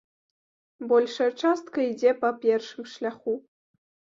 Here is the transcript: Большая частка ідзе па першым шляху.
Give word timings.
Большая 0.91 1.27
частка 1.41 1.77
ідзе 1.91 2.11
па 2.25 2.33
першым 2.47 2.83
шляху. 2.95 3.37